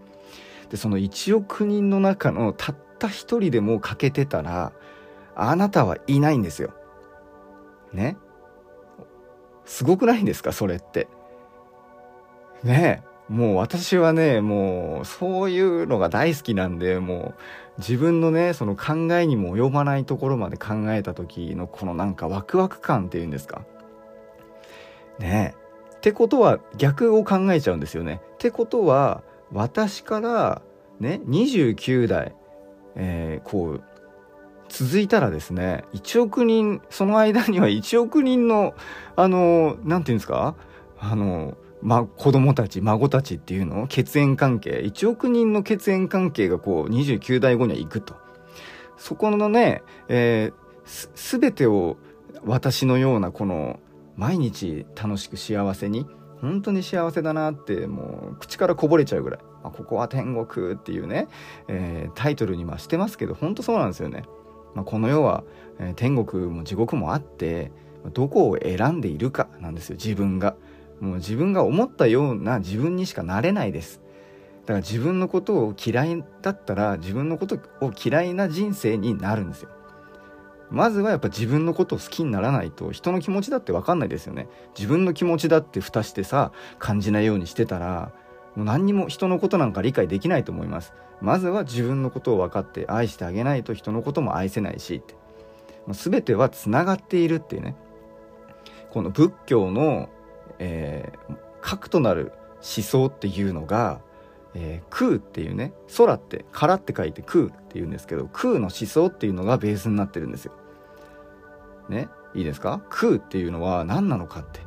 [0.69, 4.72] でその1億人の中のたった一人でも欠けてたら
[5.36, 6.74] あなたはいないんですよ。
[7.91, 8.15] ね？
[9.65, 10.54] すごくないんですか？
[10.54, 11.10] それって。
[12.63, 13.04] ね？
[13.04, 17.34] えもう私はねもうそういうのが大好きなんでも
[17.78, 23.65] う自分のねその考えにも及ばないところまで考えた時のこのなんかワクワク感っていうんですか？
[25.19, 25.56] ね
[25.97, 28.21] ってことは逆を考えちゃうんですよね。
[28.34, 30.62] ってことは私から
[30.99, 32.36] ね29代、
[32.95, 33.84] えー、こう
[34.67, 38.73] 続いたらですね1億人その間には1億人の
[39.15, 40.56] あの何て言うんですか
[40.99, 48.15] あのま、子供たち孫たちっていうの血縁関係1億人の血縁関係がこう29代後には行くと
[48.97, 51.97] そこのね、えー、全てを
[52.45, 53.82] 私のようなこの
[54.15, 56.06] 毎日楽しく幸せに
[56.41, 61.28] 本当に幸せだなってもう口からこぼれちゃうぐらい「あここは天国」っていうね、
[61.67, 64.23] えー、タイトルにはしてますけど本当そうなんですよね。
[64.76, 65.43] まあ、この世は、
[65.80, 67.71] えー、天国も地獄もあって
[68.13, 70.56] どこを選んでいるかなんですよ自分が。
[70.99, 74.02] もう自分が思ったような自分にしかなれないです。
[74.65, 79.69] だから自分のことを嫌いだったら自分のことを嫌いな人生になるんですよ。
[80.73, 84.47] まずはやっぱ自分のことを好きにならないと人の気持ちだって分かんないですよね。
[84.75, 88.12] 自分の気持ちだって蓋してさ感じないようにしてたら
[88.55, 90.93] もう何にも人のことなんか理解できないと思います。
[91.21, 95.13] まずは自分のことを分かって愛してあげないと人のことも愛せないしって。
[95.86, 97.75] もう全てはつながっているっていうね。
[98.89, 100.09] この仏教の、
[100.57, 104.01] えー、核となる思想っていうのが、
[104.55, 110.53] えー、空っていうね空って空って書いて空っていうんですけど空の思想っていうのがベースになってるんですよ。
[111.89, 112.82] ねいいですか？
[112.89, 114.62] 空っていうのは何なのかって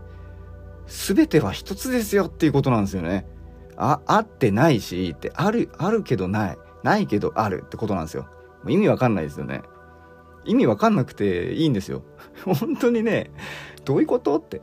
[0.87, 3.27] 全ては一つですよっていうことなんですよね。
[3.77, 6.59] あ、あってないし、って、ある、あるけどない。
[6.83, 8.27] ないけどあるってことなんですよ。
[8.69, 9.63] 意味わかんないですよね。
[10.45, 12.03] 意味わかんなくていいんですよ。
[12.47, 13.33] 本当にね、
[13.85, 14.63] どういうことって。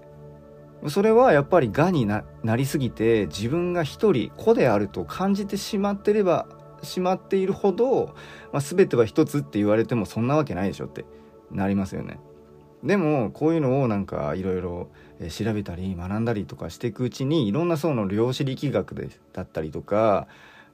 [0.88, 2.24] それはやっぱりがにな
[2.56, 6.46] りすぎて自分が一人子であると感じてしまってれば
[6.82, 8.16] しまっているほど、
[8.52, 11.06] まあ、全ては一つって言われてもそんなわけないでしょって
[11.52, 12.20] なりますよね。
[12.84, 14.90] でもこういうのをなんかいろいろ
[15.30, 20.28] 調べたり学んだりとかしていくうちにいろんなその量子力学でだったりとか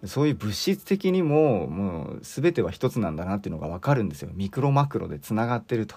[0.06, 4.30] そういう物質的にももう全ては一つなんだなっていうのが分かるんですよ。
[4.34, 5.96] ミクロマクロでつながってると、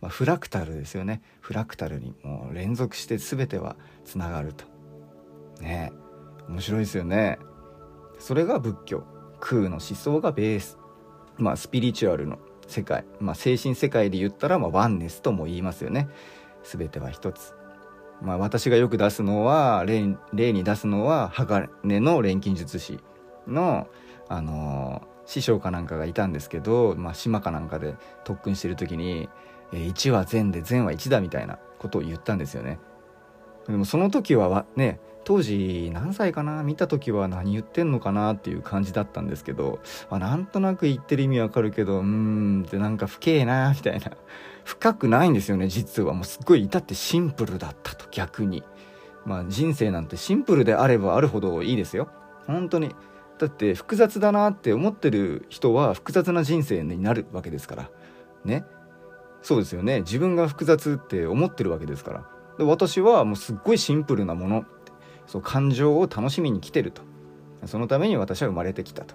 [0.00, 1.22] まあ、フラクタルですよね。
[1.40, 4.64] フラクタルにもう連続して全てはつながると。
[5.60, 5.92] ね。
[6.48, 7.38] 面白いですよね。
[8.18, 9.04] それが仏教。
[9.40, 10.78] 空の思想がベース。
[11.36, 16.08] まあスピリチュアルの世界、まあ、精神世界で言ったら、まあ、ワンネスとも言いますよね
[16.64, 17.54] 全ては一つ
[18.22, 21.68] まあ、私がよく出すのは例例に出すのは鋼
[22.00, 23.00] の錬金術師
[23.48, 23.88] の、
[24.28, 29.28] あのー、師匠かなんかがいたんですけど、まあ、島かなんかで特訓してる時に
[29.74, 32.78] 「えー、1は善で善は1だ」みたいなことを言ったんですよね。
[33.66, 39.78] でもその時はね当時何歳かな見た時は何言ってんのかなっていう感じだったんですけど、
[40.10, 44.12] まあ、なんとなく言ってる意味わかるけどうーんってなんか不敬な みたいな。
[44.64, 46.14] 深くないんですよね実は。
[46.14, 48.62] もうすっごい至ってシンプルだったと逆に。
[49.24, 52.08] まあ人生なんてシンプルであればあるほどいいですよ。
[52.46, 52.94] 本当に。
[53.38, 57.90] だって複雑だなって思ってる人は複雑な人生になるわけですから。
[58.44, 58.64] ね。
[59.42, 60.00] そうですよね。
[60.00, 62.24] 自分が複雑って思ってるわけですから。
[62.58, 64.64] で私はもうすっごいシンプルなもの。
[65.32, 67.00] そう感情を楽しみに来てると。
[67.64, 69.14] そのために私は生まれてきたと、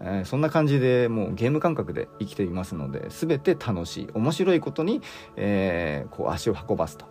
[0.00, 5.00] えー、そんな感じでもうゲーム感覚で生きていますので全て楽しい面白いことに、
[5.34, 7.06] えー、こう足を運ばすと。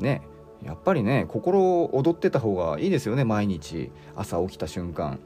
[0.00, 0.22] ね
[0.64, 3.92] やっぱりね心躍ってた方がいいですよね毎日。
[4.16, 5.20] 朝起きた瞬間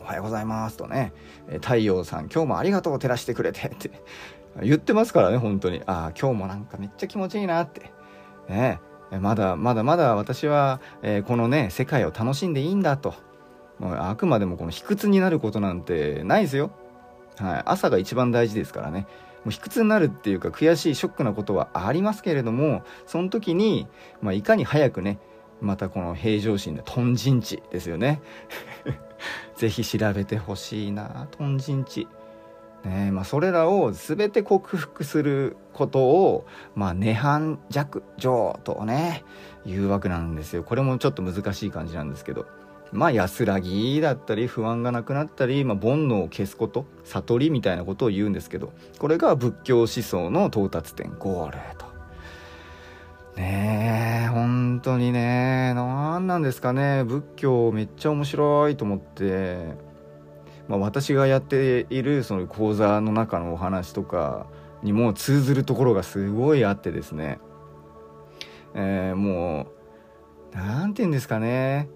[0.00, 1.12] おはようございますとね。
[1.62, 3.66] 太陽さん今日もありがとう照らしてくれて。
[3.66, 3.90] って。
[4.62, 5.82] 言ってますからね本当に。
[5.86, 7.90] ああ今日もなんかめっちゃ気持ちいいなって。
[8.48, 8.78] ね。
[9.18, 13.14] まだまだまだ私は、え、このね世界を楽しんでいいんだと。
[13.82, 16.70] あくまでもこの卑屈になることなんてないですよ、
[17.38, 19.06] はい、朝が一番大事ですからね。
[19.44, 23.88] もう卑屈になるっていうか悔しいショックなことはありますけれどもその時に、
[24.20, 25.18] まあ、いかに早くね
[25.62, 28.20] またこの平常心で豚人地ですよね。
[29.56, 32.08] ぜひ調べてほしいな豚人地
[32.84, 33.10] ね。
[33.10, 39.24] まあ、それらを全て克服することを、まあ、涅槃弱情とね
[39.66, 40.62] いうわけなんですよ。
[40.62, 42.46] これもちょっと難しい感じなんですけど。
[42.92, 51.86] まあ安らぎだったり不安がなくなったり、まあ、煩悩を消すこと悟りみたいなことを言うんですけどこれが仏教思想の到達点ゴールと。
[53.36, 57.04] ねえ本当にね何なんですかね。
[57.04, 59.89] 仏教めっちゃ面白いと思って。
[60.70, 64.46] まあ、私がやっているその講座の中のお話とか
[64.84, 67.40] にも通ずるところがすごいあってですね、
[68.74, 69.66] えー、も
[70.54, 71.88] う何て言うんですかね。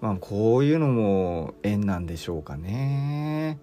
[0.00, 3.58] まあこういうのも縁なんでしょうかね。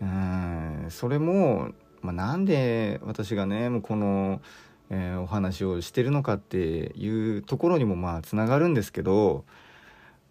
[0.00, 4.40] うんそれも、まあ、なんで私がねもうこの、
[4.88, 6.58] えー、お話をしてるのかって
[6.96, 9.44] いうところにもまあつながるんですけど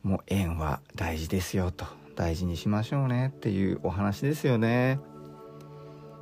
[0.01, 2.00] もう縁は大事ですよと。
[2.15, 4.99] 大事にしましょうねっていうお話ですよね。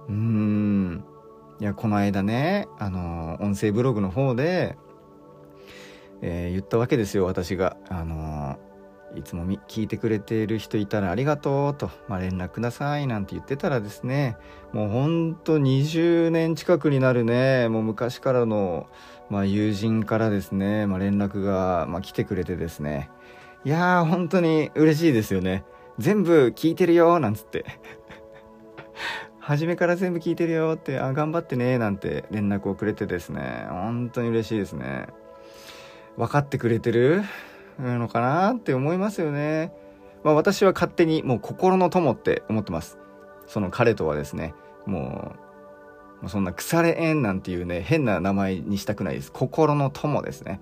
[0.08, 1.04] うーん。
[1.60, 4.78] いやこの間ねあの音声ブログの方で、
[6.22, 7.78] えー、言ったわけですよ私が。
[7.90, 8.58] あの
[9.16, 14.38] いつも聞いてくれている人いたらありがとうと、まあ、連絡くださいなんて言ってたらですね。
[14.72, 17.70] もうほんと20年近くになるね。
[17.70, 18.88] もう昔からの、
[19.30, 23.10] まあ、友人からですね、まあ、連絡が、ま、来てくれてですね。
[23.66, 25.66] いやー本当に嬉しいですよね。
[26.00, 27.66] 全部聞いてるよなんつって。
[29.40, 33.66] 初めから全部聞いてるよってあ頑張ってねなんて連絡をくれてですね。
[33.70, 35.08] 本当に嬉しいですね。
[36.18, 37.24] 分かってくれてる？
[37.80, 39.74] のかなって思いますよね。
[40.24, 42.98] まあ私は勝手にもう心の友って思ってます。
[43.48, 44.54] その彼とはですね
[44.86, 45.36] も
[46.20, 49.32] うもうそんな腐れ縁なんていうね変な名前にしたくないです。
[49.32, 50.62] 心の友ですね。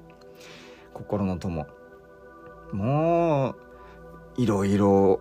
[0.94, 1.66] 心の友。
[2.72, 3.56] も
[4.38, 5.20] ういろいろ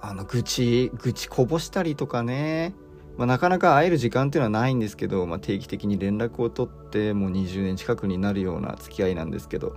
[0.00, 2.74] あの愚痴愚痴こぼしたりとかね、
[3.16, 9.74] まあ、なかなか会える時間っていうのはないんですけど、まあ、定期的に連絡を取ってもう20年近くになるような付き合いなんですけど。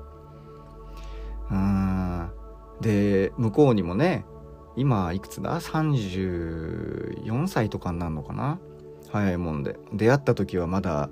[1.52, 2.30] うん
[2.82, 4.26] で向こうにもね
[4.76, 8.60] 今いくつだ？34歳とかになるのかな？
[9.12, 9.78] 早いもんで。
[9.94, 11.10] 出会った時はまだ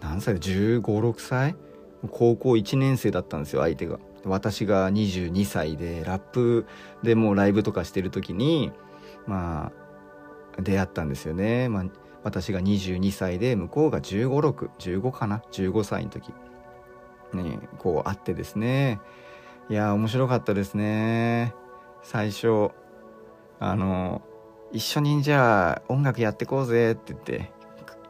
[0.00, 1.56] 何歳1 5 6歳？
[2.10, 3.98] 高校1年生だったんですよ相手が。
[4.26, 6.66] 私が22歳でラップ
[7.02, 8.72] でもうライブとかしてる時に
[9.26, 9.72] ま
[10.58, 11.84] あ出会ったんですよね、まあ、
[12.22, 16.32] 私が22歳で向こうが1 5 6 15かな？15歳の時。
[17.34, 19.00] ねこう会ってですね。
[19.68, 21.54] いや面白かったですね。
[22.02, 22.70] 最初
[23.58, 24.22] あの
[24.72, 27.52] 一緒にじゃあ音楽やってこうぜって言って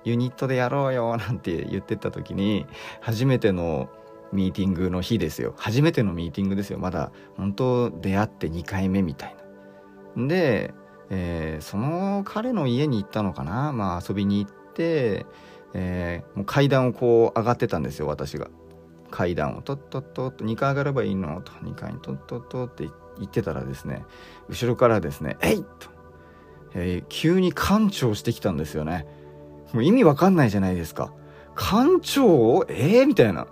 [0.05, 2.67] ユニットでやろうよなんて言ってた時に
[3.01, 3.89] 初めての
[4.33, 5.55] ミーティングの日ですよ。
[5.57, 6.79] 初めてのミーティングですよ。
[6.79, 9.37] まだ本当出会って2回目みたい
[10.17, 10.27] な。
[10.27, 10.75] で、
[11.11, 13.73] えー、その彼の家に行ったのかな。
[13.73, 15.27] まあ遊びに行って、
[15.75, 18.49] えー、もう階段をこう上がってたんですよ私が。
[19.11, 19.63] 階段を。
[19.63, 21.53] とっとっとっと2階上がればいいのと。
[21.53, 24.05] 2階にとっとっとって言ってたらですね
[24.49, 25.89] 後ろからですね「えい!」と、
[26.75, 29.07] えー、急に館長してきたんですよね。
[29.73, 31.13] もう意味わかんないじゃないですか。
[31.57, 33.47] 館長えー、みたいな。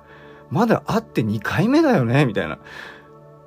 [0.54, 2.58] まだ会って2回目だよねみたいな。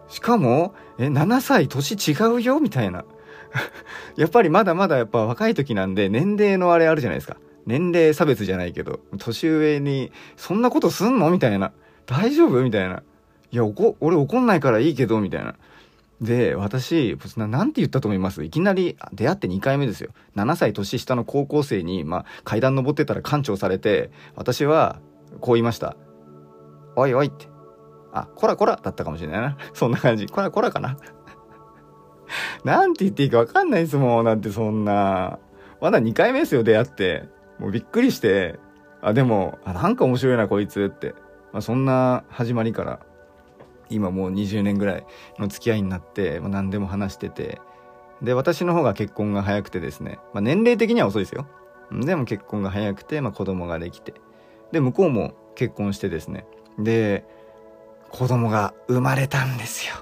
[0.10, 3.06] しかも、え、7歳年違うよみたいな。
[4.18, 7.38] やっぱりまだまだやっぱ若い時なんで年齢のあれあるじゃないですか。
[7.66, 11.30] 年齢差別じゃないけど、年上に、そんなことすんの？
[11.32, 11.72] みたいな。
[12.06, 12.62] 大丈夫？
[12.62, 13.04] みたいな。
[13.52, 15.56] いや、おこ、俺怒んないからいいけど、みたいな。
[16.22, 18.44] で、私、ななんて言ったと思います？
[18.44, 20.12] いきなり出会って2回目ですよ。
[20.36, 25.00] 7歳年下の高校生に、まあ、階段登ってたら館長されて、私は、
[25.42, 25.96] こう言いました。
[26.98, 27.48] おいおいって。
[28.12, 29.58] あ、こらこらだったかもしれないな。
[29.74, 30.26] そんな感じ。
[30.28, 30.98] こらこらかな。
[32.66, 34.26] なんて言っていいかわかんないですもん。
[34.26, 35.40] なんてそんな。
[35.80, 37.30] まだ2回目ですよ、出会って。
[37.60, 38.60] もうびっくりして。
[39.02, 41.14] あ、でも、あ、なんか面白いな、こいつって。
[41.54, 43.00] まあ、そんな始まりから、
[43.90, 45.06] 今もう20年ぐらい
[45.38, 47.62] の付き合いになって、まあ、何でも話してて。
[48.24, 50.18] で、私の方が結婚が早くてですね。
[50.34, 51.46] まあ、年齢的には遅いですよ。
[51.92, 54.16] でも結婚が早くて、まあ、子供ができて。
[54.72, 56.46] で、向こうも結婚してですね。
[56.78, 57.24] で、
[58.10, 59.96] 子供が生まれたんですよ。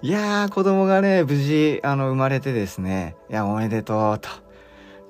[0.00, 4.28] いやー、子供がね、無事、あの、生まれてですね、いや、おめでとうと。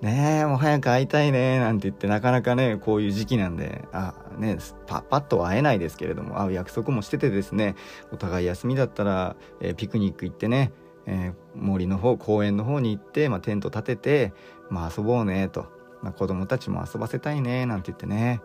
[0.02, 7.76] ねえ、もう早く会いたいね、なんて言って、なかなかね、こういう時期なんで、あ、ね、パパッと会えないですけれども、会う約束もしててですね、
[8.12, 10.72] お互い休みだったら、えー、ピクニック行ってね、
[11.06, 14.32] えー、森の方、公園の方に行って、まあ、テント立てて、
[14.70, 15.66] まあ、遊ぼうね、と。
[16.02, 18.40] まあ、子供たちも遊ばせたいね、なんて言ってね、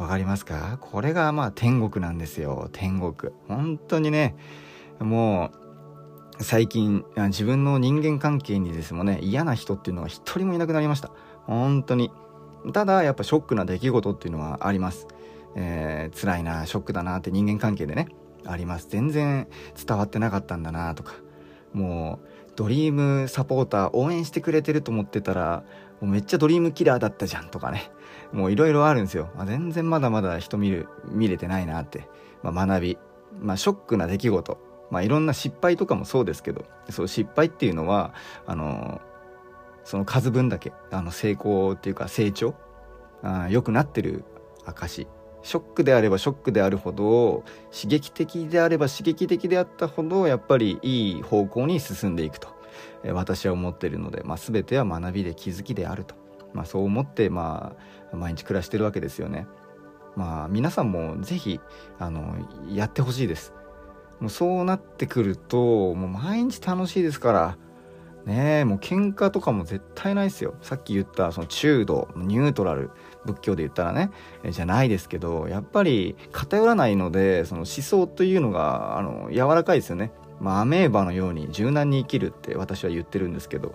[0.00, 0.78] わかりますか？
[0.80, 2.70] これがまあ天国なんですよ。
[2.72, 3.32] 天国。
[3.48, 4.34] 本当にね、
[4.98, 5.50] も
[6.38, 11.10] う、最近、自分の人間関係にですもね、嫌な人っていうのは一人もいなくなりました。
[11.44, 12.10] 本当に。
[12.72, 15.06] ただ、やっぱショックな出来事っていうのはあります。
[15.54, 18.08] えー、辛いな、ショックだなって人間関係でね、
[18.46, 18.88] あります。
[18.88, 19.48] 全然
[19.86, 21.12] 伝わってなかったんだなとか。
[21.74, 25.62] もう、ドリームサポーター応援してくれてると思ってたら、
[26.00, 27.90] もうめっちゃドリームキラーだったじゃんとかね。
[28.32, 29.30] もういろいろあるんですよ。
[29.36, 32.08] あ、全然まだまだ人見る、見れてないなって。
[32.42, 32.98] まあ、学び。
[33.40, 34.58] まあ、ショックな出来事。
[34.90, 38.12] まあ、いろんな失敗とかもそうですけど、そう失敗っていうのは、
[38.46, 39.00] あの、
[39.84, 42.54] その数分だけ、あの、成功っていうか成長、
[43.22, 44.24] あ良くなってる
[44.64, 45.06] 証。
[45.42, 52.48] ショックであればショックであるほど、刺激的であれば刺激的であったほど、やっぱりいい方向に進んでいくと、
[53.04, 56.14] え私は思っているので、まあ、全ては学びで気づきであると。
[56.52, 59.46] まあ、そう思って、まあ、毎日暮らしてるわけですよね。
[60.16, 61.60] まあ、皆さんもぜひ、
[61.98, 62.34] あの、
[62.68, 63.54] やってほしいです。
[64.20, 67.56] もうそうなってくると、もう毎日楽しいですから、
[68.26, 70.54] ねえ、もう喧嘩とかも絶対ないですよ。
[70.60, 72.90] さっき言ったその中度、ニュートラル、
[73.24, 74.10] 仏教で言ったらね、
[74.50, 80.12] じゃないですけど、やっぱり偏らないので、その思想というのが、あの、柔らかいですよね。
[80.38, 83.74] まあ、アメーバのように柔軟に生きるって私は言ってるんですけど、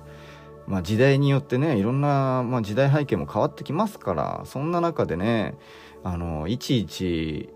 [0.68, 5.56] まあ、時代によってねいろんな、まあ、時代背景も変わってきますからそんな中でね
[6.04, 7.50] あのいちいち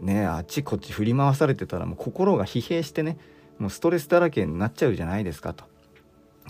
[0.00, 3.18] ねあっちこっち振り回されてたらもう心が疲弊してね
[3.58, 5.64] もうストレスだらけになっちゃうじゃないですかと。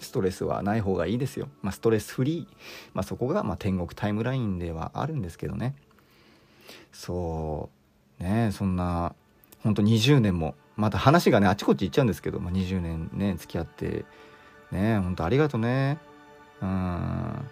[0.00, 1.48] ストレスはない方がいいですよ。
[1.60, 2.56] まあ、ストレスフリー。
[2.94, 5.74] まあ、そこがま天国タイムラインではあるんですけどね。
[6.92, 7.68] そ
[8.20, 9.14] うねそんな
[9.62, 14.04] ほんと20年もまた話がねあちこち行っちゃうんですけど、まあ、20年ね付き合って
[14.72, 15.98] ねほんとありがとね
[16.62, 17.48] うん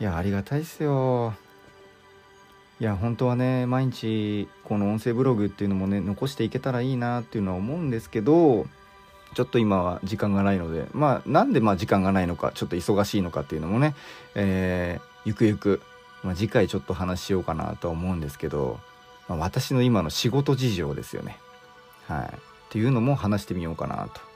[0.00, 1.34] いやありがたいっすよ
[2.80, 8.66] いや本当はね毎日この音声ブログっていうのもね残していけたらいいなっていうのは思うんですけど
[9.34, 13.94] ちょっと今は時間がないのでまあなんでまあ時間がないのかちょっと忙しいのかっていうのもね、
[14.34, 15.80] えー、ゆくゆく、
[16.24, 18.80] まあ、次回ちょっと話しようかなとは思うんですけど、
[19.28, 21.38] まあ、私の今の仕事事情ですよね。
[22.08, 22.30] はい、っ
[22.70, 24.31] ていうのも話してみようかなと。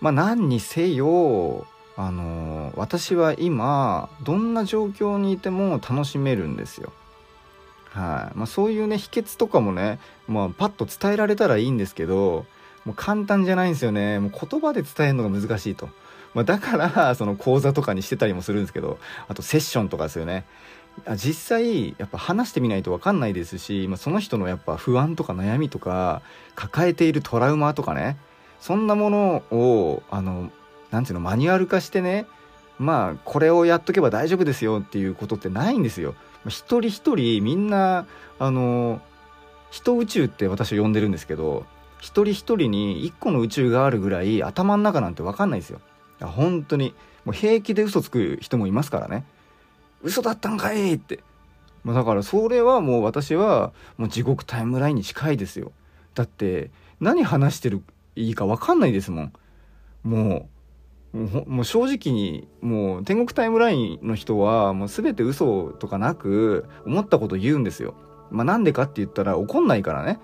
[0.00, 6.92] まあ何にせよあの私は今どんな状況にいても楽しめるんですよ。
[7.90, 8.38] はい。
[8.38, 12.46] まあ、そういうね秘訣とかもね、まあ、パッと伝えられたらいいんですけど
[12.84, 14.20] もう簡単じゃないんですよね。
[14.20, 15.88] もう言葉で伝えるのが難しいと、
[16.34, 20.44] まあ、だからその講座とかにしてたりもするんですけどあとセッションとかですよね。
[21.16, 26.22] 実際やっぱ話してみないと分かんないですし、まあ、その人のやっぱ不安とか悩みとか
[26.54, 28.16] 抱えているトラウマとかね
[28.60, 30.50] そんなものをあの
[30.90, 32.26] なんていうのマニュアル化してね
[32.78, 36.14] まあこれをやっとけば大丈夫ですよっていうことってないんですよ。
[36.46, 38.06] 一人一人みんな
[38.38, 39.00] あの
[39.70, 41.66] 人宇宙って私は呼んでるんですけど
[42.00, 45.80] 一人一人に一個の宇宙があるぐらい頭の中なんて分かんないですよ。
[46.20, 46.94] 本当に
[47.24, 49.24] もう平気で嘘つく人もいますからね。
[50.02, 51.20] 嘘だったんかいって。
[51.84, 55.72] だからそれはもう私はもう地獄タイムラインに近いですよ。
[56.14, 57.82] だって何話してる
[58.18, 59.32] いいか分かんないですもん。
[60.02, 60.48] も
[61.14, 67.94] うもう正直にもう天国タイムラインの人はもう全て嘘とかなく思ったこと言うんですよ。
[68.30, 70.18] まあなんでかって言ったら怒んないからね。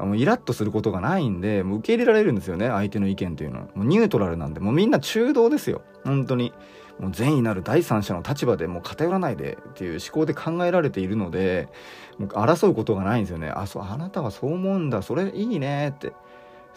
[0.00, 6.52] あのイラッとすることがないんでもう受け入れられるんですよね相手の意見というのはもうニュートラルなんでもうみんな中道ですよ本当に
[7.00, 11.68] もう善意なる第三者の立場でもう偏らないでっていう思考で考えられているので
[12.16, 16.12] もう争うことがないんですよねあそうあなたはそう思うんだそれいいねって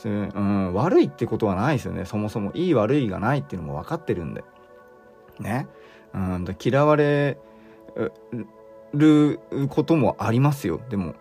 [0.04, 2.06] うん、悪いってことはないですよね。
[2.06, 4.44] そもそもいい悪いがないっていうのも分かってるんで。
[5.40, 5.68] ね、
[6.14, 7.38] うん、嫌われ
[8.94, 9.40] る
[9.70, 10.80] こともありますよ。
[10.90, 11.16] でも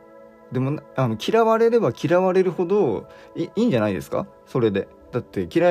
[0.53, 3.07] でもあの嫌われれば嫌われるほど
[3.37, 4.27] いいんじゃないですか？
[4.47, 4.89] それで。
[5.13, 5.67] だって嫌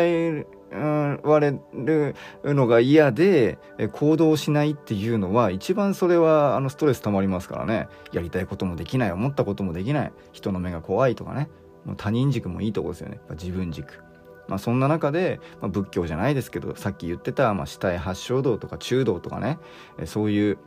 [1.24, 3.58] われるのが嫌で
[3.94, 7.88] 行動しないっていうのは一番それはあのストレス溜まりますからね。
[8.12, 10.12] やりたいこともできない思ったこともできない。
[10.32, 11.50] 人の目が怖いとかね。
[11.98, 13.20] 他人軸もいいとこですよね。
[13.32, 14.04] 自分軸。
[14.48, 19.60] まあ、そんな中で、まあ、仏教じゃないですけどさっき言ってた、まあ、死体八正道とか中道とかね
[20.06, 20.58] そういう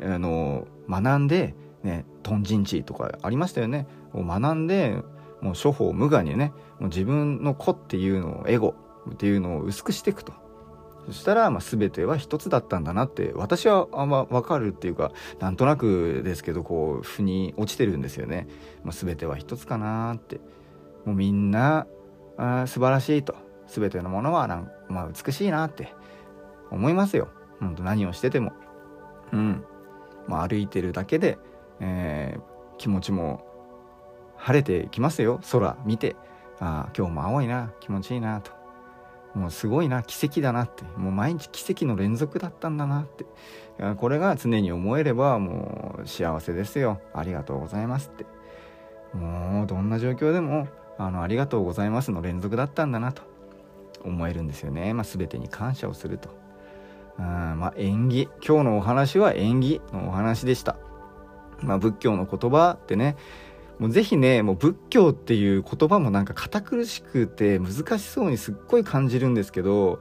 [0.00, 3.86] あの学んで、ね、トンジンチとかありましたよね。
[4.12, 5.02] を学んで
[5.42, 8.74] もう処方無我にねもう自分の子っていうのをエゴ
[9.10, 10.32] っていうのを薄くしていくと。
[11.06, 18.48] そしたら、まあ、全ては一つだったんだなって私はあんま分かるっていうかなんとなくですけどこう腑に落ちてるんですよね、
[18.82, 20.40] まあ、全ては一つかなって。
[21.06, 21.86] もうみんな
[22.36, 23.34] あ素晴らしいと。
[23.68, 25.92] 全てのものはなん、まあ、美しいなって
[26.70, 27.28] 思いますよ。
[27.60, 28.52] 本当何をしてても。
[29.32, 29.64] うん。
[30.28, 31.38] まあ歩いてるだけで、
[31.80, 33.44] えー、気持ちも
[34.36, 35.40] 晴れてきますよ。
[35.50, 36.16] 空見て。
[36.58, 37.72] あ今日も青いな。
[37.80, 38.52] 気持ちいいなと。
[39.34, 40.02] もうすごいな。
[40.02, 40.84] 奇跡だなって。
[40.96, 43.26] もう毎日奇跡の連続だったんだなって。
[43.96, 47.00] これが常に思えればもう幸せですよ。
[47.12, 48.24] ありがとうございますって。
[49.16, 50.68] もうどんな状況でも
[50.98, 53.22] あのありがとうございますの連続だったんだなと
[54.04, 56.28] 思えるんですよね、まあ、全てに感謝をすると。
[57.18, 58.28] あまあ縁起。
[58.46, 60.76] 今日のお話は縁起のお話でした、
[61.60, 63.16] まあ、仏教の言葉ってね
[63.78, 70.00] もうぜひねもう仏教っていう言葉もなんか堅苦しくて難しそうにすっごい感じるんですけど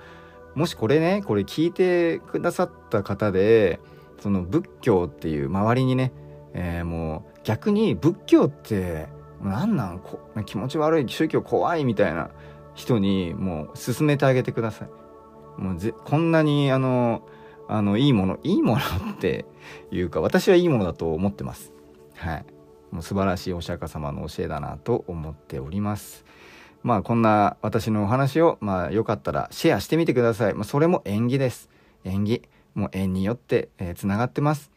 [0.56, 3.80] もしこれねこれ聞いてくださった方で
[4.22, 6.14] その仏教っていう周りにね、
[6.54, 9.08] えー、もう逆に仏教って
[9.50, 12.30] 何なんこ気持ち悪い宗教怖いみたいな
[12.74, 15.62] 人にもう勧めてあげてください。
[15.62, 17.28] もうぜこんなにあの
[17.68, 18.82] あのいいものいいもの
[19.14, 19.46] って
[19.92, 21.72] いうか私はいいものだと思ってます。
[22.16, 22.46] はい。
[22.92, 26.26] もう素晴らしいお釈迦様の教えだなと思っております。
[26.84, 30.54] まあこんな私のお話をまあよかったらシェアしてみてください。
[30.54, 31.70] まあ、それも縁起です。
[32.04, 32.44] 縁起。
[32.76, 34.70] もう縁によって、えー、つながってます。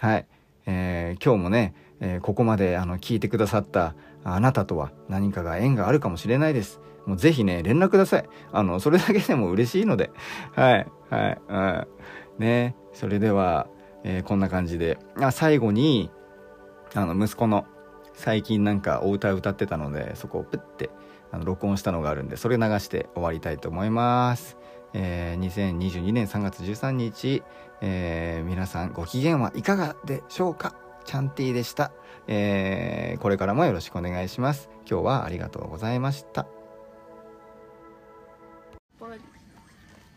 [0.00, 0.26] はい。
[0.64, 3.94] えー、今日もね、えー、ここまであの聞いてくださった
[4.24, 6.80] あなたとは何かが縁があるかもしれないです。
[7.06, 8.28] もうぜひね、連絡ください。
[8.52, 10.10] あの、それだけでも嬉しいので。
[10.54, 11.86] はい、はい、うん。
[12.38, 13.68] ね、それでは、
[14.02, 14.98] えー、こんな感じで。
[15.20, 16.10] あ、最後に、
[16.94, 17.64] あの、息子の
[18.12, 20.90] 最近なんかお歌を歌ってたので、そこをプッて、
[21.30, 24.56] あの、録音したのがあるんで、それ流して終わりたいと思います。
[24.92, 27.44] えー、2022年3月13日、
[27.80, 30.85] えー、皆さんご機嫌はいかがでしょうか？
[31.06, 31.92] チャンティーでした。
[32.26, 34.68] えー、これからもよろしくお願いします。
[34.90, 36.46] 今日はありがとうございました。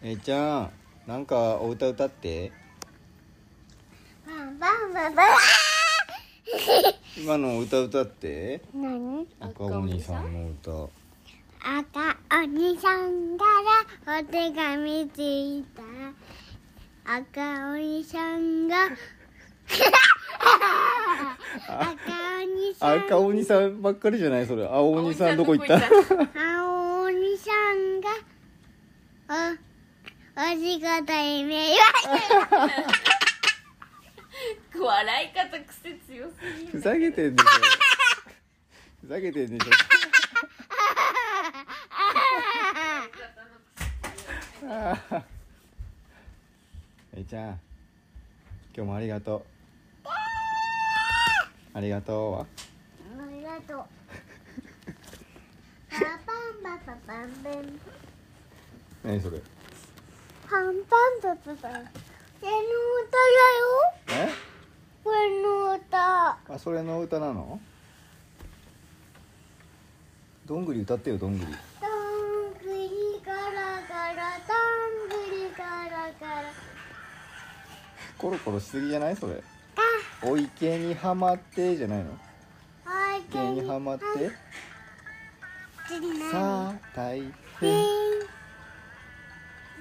[0.01, 0.71] えー、ちゃん、
[1.05, 2.51] なんかお歌歌って？
[7.17, 8.61] 今の歌歌って。
[8.73, 10.89] 何赤鬼さんの歌。
[11.61, 13.43] 赤鬼さんか
[14.07, 15.83] らお手紙ついた
[17.17, 18.89] 赤鬼さんが
[21.67, 21.97] 赤
[22.43, 24.65] 鬼さん赤鬼さんばっかりじゃないそれ。
[24.65, 25.75] 青鬼さんどこ行った？
[25.75, 25.81] 青
[27.03, 28.09] 鬼さんが
[29.29, 29.33] お
[30.41, 31.75] お仕事に迷
[34.71, 37.49] 惑笑い方癖強すぎふざけてんでしょ。
[39.01, 39.71] ふざけてんでしょ。
[47.15, 47.59] えいちゃん今
[48.75, 49.58] 日もありがとう
[51.73, 52.31] ありがとう。
[52.33, 52.45] はあ
[53.31, 53.85] りがとう。
[55.91, 57.79] パパンパパパンパン。
[59.03, 59.39] 何それ？
[60.49, 60.97] パンパ
[61.31, 61.71] ンパパパン。
[62.41, 62.57] これの
[63.05, 64.29] 歌だよ。
[64.29, 64.29] え？
[65.03, 66.29] これの歌。
[66.31, 67.59] あそれの歌なの？
[70.45, 71.51] どんぐり歌ってよどんぐり。
[71.51, 71.57] どん
[72.63, 73.39] ぐりガラ
[73.87, 74.53] ガラど
[75.05, 76.51] んぐりガラガラ。
[78.17, 79.15] コロコロしすぎじゃない？
[79.15, 79.35] それ。
[79.35, 79.41] が
[80.21, 82.11] お池にはまってじゃないの？
[82.85, 84.03] あい池にはまって。
[86.29, 87.23] さあ大え
[87.61, 87.69] 変。
[87.71, 87.83] ー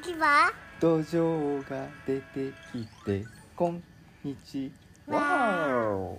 [0.03, 0.53] 次は？
[0.81, 3.25] 土壌が出てきて
[3.57, 3.83] こん
[4.23, 4.71] にち
[5.09, 6.17] は。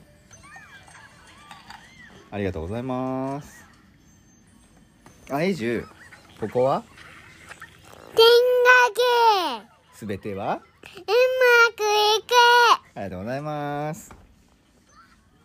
[2.31, 2.37] あ。
[2.37, 3.65] りがとうございます。
[5.31, 5.87] あエイジュ
[6.41, 6.83] ここは？
[8.15, 10.55] 天がけすべては？
[10.55, 10.61] うま
[11.75, 12.33] くいく
[12.99, 14.18] ありがとうございます。